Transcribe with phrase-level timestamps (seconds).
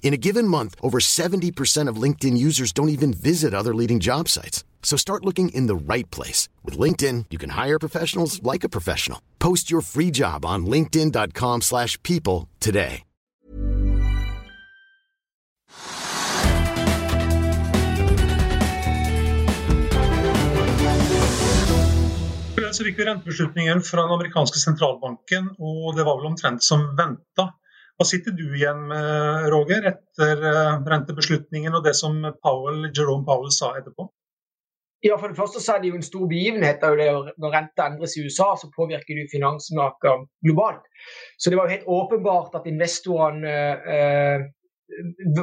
[0.00, 4.28] In a given month, over 70% of LinkedIn users don't even visit other leading job
[4.28, 4.64] sites.
[4.82, 6.48] So start looking in the right place.
[6.64, 9.20] With LinkedIn, you can hire professionals like a professional.
[9.38, 13.04] Post your free job on linkedin.com slash people today.
[22.78, 27.48] Så fikk vi rentebeslutningen fra den amerikanske sentralbanken, og det var vel omtrent som venta.
[27.98, 33.50] Hva sitter du igjen med, Roger, etter eh, rentebeslutningen og det som Powell, Jerome Powell
[33.54, 34.06] sa etterpå?
[35.02, 36.82] Ja, For det første så er det jo en stor begivenhet.
[36.82, 37.08] Det
[37.42, 40.86] når renta endres i USA, så påvirker det finansmarkedet globalt.
[41.38, 43.56] Så det var jo helt åpenbart at investorene
[43.94, 44.46] eh,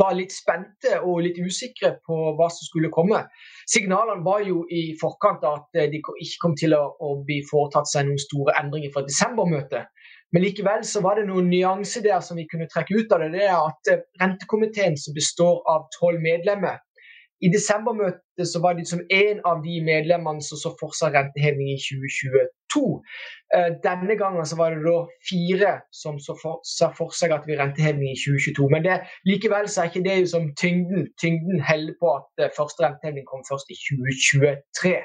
[0.00, 3.22] var litt spente og litt usikre på hva som skulle komme.
[3.70, 8.08] Signalene var jo i forkant at det de ikke kom til å bli foretatt seg
[8.08, 9.90] noen store endringer fra desembermøtet.
[10.34, 13.30] Men likevel så var det noen nyanser der som vi kunne trekke ut av det.
[13.36, 16.80] Det er at eh, Rentekomiteen, som består av tolv medlemmer,
[17.44, 21.68] i desembermøtet så var det som en av de medlemmene som så for seg renteheving
[21.74, 22.84] i 2022.
[23.56, 24.96] Eh, denne gangen så var det da
[25.28, 28.70] fire som så for, sa for seg at vi renteheving i 2022.
[28.72, 28.98] Men det,
[29.28, 31.10] likevel så er ikke det som tyngden.
[31.20, 34.96] Tyngden heller på at eh, første renteheving kom først i 2023.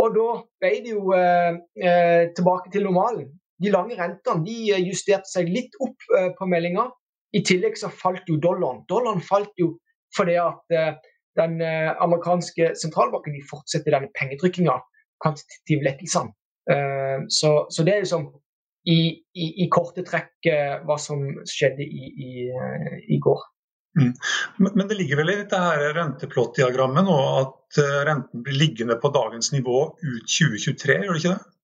[0.00, 0.28] Og da
[0.60, 3.28] ble det jo eh, tilbake til normalen.
[3.62, 6.88] De lange rentene de justerte seg litt opp eh, på meldinga.
[7.36, 8.84] I tillegg så falt jo dollaren.
[8.88, 9.74] Dollaren falt jo
[10.16, 10.94] fordi at eh,
[11.36, 14.76] den eh, amerikanske sentralbanken de fortsetter denne pengetrykkinga,
[15.22, 16.32] kvantitative lettelsene.
[16.72, 18.30] Eh, så, så, det er liksom
[18.86, 18.98] i,
[19.34, 22.48] i, i korte trekk eh, hva som skjedde i,
[23.16, 23.44] i går.
[23.96, 24.12] Mm.
[24.76, 29.54] Men det ligger vel i dette her renteplott-diagrammet nå at renten blir liggende på dagens
[29.54, 31.55] nivå ut 2023, gjør det ikke det?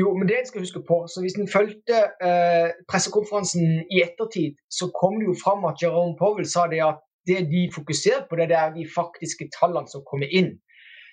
[0.00, 1.98] Jo, men det en skal huske på, så Hvis en fulgte
[2.28, 3.64] eh, pressekonferansen
[3.94, 7.62] i ettertid, så kom det jo fram at Jerome Powell sa det at det de
[7.78, 10.52] fokuserer på, det er de faktiske tallene som kommer inn.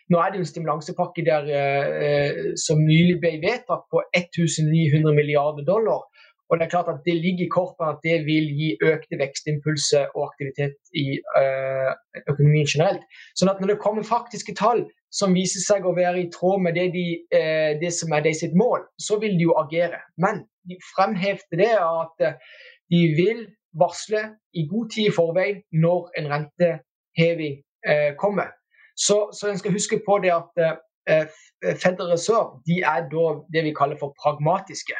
[0.10, 5.66] Nå er det jo en stimulansepakke der eh, som nylig ble vedtatt på 1900 milliarder
[5.66, 6.06] dollar.
[6.50, 10.12] Og Det er klart at det ligger i kortene at det vil gi økte vekstimpulser
[10.14, 11.92] og aktivitet i øh,
[12.32, 13.02] økonomien generelt.
[13.34, 14.84] Sånn at når det kommer faktiske tall
[15.16, 18.34] som viser seg å være i tråd med det, de, eh, det som er de
[18.36, 20.02] sitt mål, så vil de jo agere.
[20.20, 22.26] Men de fremhevde det at
[22.92, 23.46] de vil
[23.80, 24.22] varsle
[24.54, 28.54] i god tid i forveien når en renteheving eh, kommer.
[28.96, 31.26] Så, så, en skal huske på det at eh,
[31.84, 34.96] Federal Reserve de er da det vi kaller for pragmatiske.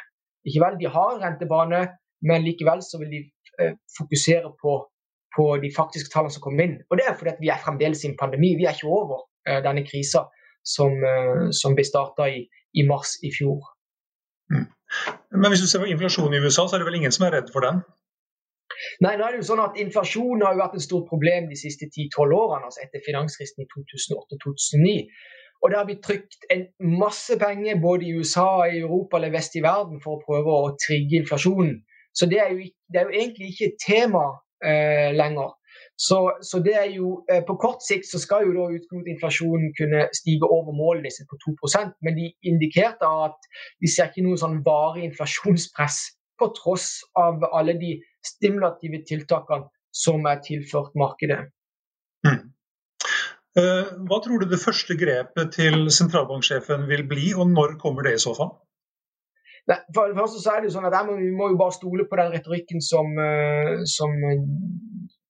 [0.46, 1.88] Ikke vel, De har en rentebane,
[2.28, 3.22] men likevel så vil de
[3.62, 4.74] eh, fokusere på,
[5.36, 6.76] på, de faktiske tallene som kommer inn.
[6.90, 8.56] Og Det er fordi at vi er fremdeles i en pandemi.
[8.60, 10.26] Vi er ikke over eh, denne krisa
[10.66, 13.62] som, eh, som ble starta i, i, mars i fjor.
[14.54, 14.66] Mm.
[15.42, 17.38] Men hvis du ser på inflasjonen i USA, så er det vel ingen som er
[17.38, 17.84] redd for den?
[19.04, 21.58] Nei, nå er det jo sånn at Inflasjon har jo vært et stort problem de
[21.58, 24.96] siste 10-12 årene, altså etter finanskrisen i 2008 2009.
[25.64, 26.66] Og det har blitt trykt en
[27.00, 30.74] masse penger både i USA, i Europa eller vest i verden for å prøve å
[30.82, 31.78] trigge inflasjonen.
[32.16, 34.26] Så det er jo, det er jo egentlig ikke et tema
[34.66, 35.56] eh, lenger.
[35.96, 40.02] Så, så, det er jo, eh, På kort sikt så skal jo da utgangsinflasjonen kunne
[40.18, 43.48] stige over målet disse på 2% men de indikerte at
[43.80, 46.02] de ser ikke noe sånn varig inflasjonspress
[46.36, 47.94] på tross av alle de
[48.28, 51.46] stimulative tiltakene som er tilført markedet.
[52.28, 52.42] Mm.
[53.56, 58.18] Eh, hva tror du det første grepet til sentralbanksjefen vil bli, og når kommer det
[58.18, 58.52] i så fall?
[59.72, 62.06] Nei, for det første så er det jo sånn at Vi må jo bare stole
[62.10, 64.12] på den retorikken som, eh, som,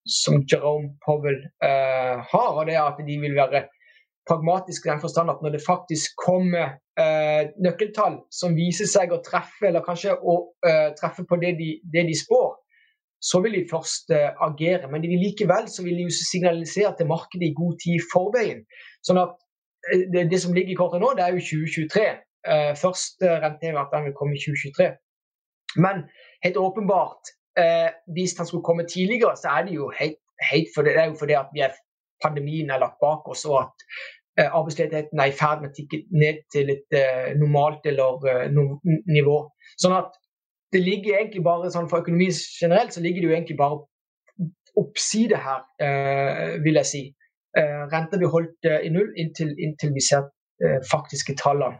[0.06, 2.52] som Jerome Powell uh, har.
[2.54, 3.66] og det er At de vil være
[4.28, 9.22] pragmatiske i den forstand at når det faktisk kommer uh, nøkkeltall som viser seg å
[9.25, 10.36] treffe, eller kanskje å
[10.66, 12.54] uh, treffe på det de, det de spår,
[13.22, 14.90] så vil de først uh, agere.
[14.92, 18.62] Men de vil likevel så vil de signalisere til markedet i god tid i forveien.
[19.06, 22.06] Sånn at uh, det, det, som ligger i kortet nå, det er jo 2023.
[22.46, 24.92] Uh, første renteheving at den vil komme i 2023.
[25.81, 26.06] Men
[26.46, 27.34] helt åpenbart,
[28.12, 30.18] hvis den skulle komme tidligere, så er det jo helt,
[30.52, 31.78] helt for det, det er jo fordi at er,
[32.24, 36.42] pandemien er lagt bak oss, og at arbeidsledigheten er i ferd med å tikke ned
[36.52, 36.98] til et
[37.40, 38.66] normalt eller no,
[39.07, 39.38] nivå.
[39.80, 40.12] Sånn at
[40.75, 42.28] det ligger egentlig bare sånn For økonomi
[42.60, 43.84] generelt så ligger det jo egentlig bare
[44.75, 47.04] oppside her, eh, vil jeg si.
[47.57, 50.28] Eh, renta blir holdt eh, i null inntil, inntil vi ser
[50.60, 51.80] eh, faktiske tallene.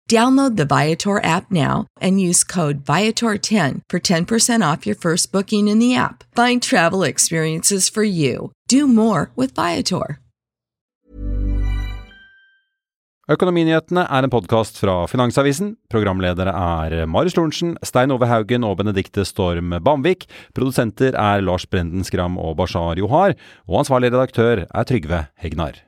[0.11, 5.69] Download the Viator app now and use code Viator10 for 10% off your first booking
[5.69, 6.25] in the app.
[6.35, 8.51] Find travel experiences for you.
[8.67, 10.17] Do more with Viator.
[13.31, 15.77] Økonominyhetene er en podkast fra Finansavisen.
[15.93, 20.25] Programledere er Marius Lorentzen, Stein Ove Haugen og Benedikte Storm Bamvik.
[20.57, 23.37] Produsenter er Lars Brenden Skram og Bashar Johar.
[23.69, 25.79] Og ansvarlig redaktør er Trygve Hegnar.